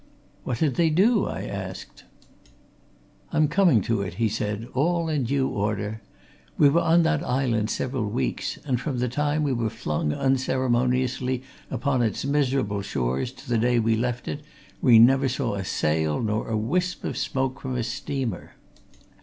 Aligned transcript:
"What 0.45 0.57
did 0.57 0.77
they 0.77 0.89
do?" 0.89 1.27
I 1.27 1.43
asked. 1.43 2.05
"I'm 3.31 3.47
coming 3.47 3.81
to 3.81 4.01
it," 4.01 4.15
he 4.15 4.29
said. 4.29 4.67
"All 4.73 5.07
in 5.07 5.25
due 5.25 5.47
order. 5.47 6.01
We 6.57 6.69
were 6.69 6.81
on 6.81 7.03
that 7.03 7.23
island 7.23 7.69
several 7.69 8.09
weeks, 8.09 8.57
and 8.65 8.81
from 8.81 8.97
the 8.97 9.07
time 9.07 9.43
we 9.43 9.53
were 9.53 9.69
flung 9.69 10.11
unceremoniously 10.11 11.43
upon 11.69 12.01
its 12.01 12.25
miserable 12.25 12.81
shores 12.81 13.31
to 13.33 13.47
the 13.47 13.59
day 13.59 13.77
we 13.77 13.95
left 13.95 14.27
it 14.27 14.41
we 14.81 14.97
never 14.97 15.29
saw 15.29 15.53
a 15.53 15.63
sail 15.63 16.19
nor 16.19 16.47
a 16.49 16.57
wisp 16.57 17.03
of 17.03 17.15
smoke 17.15 17.61
from 17.61 17.75
a 17.75 17.83
steamer. 17.83 18.53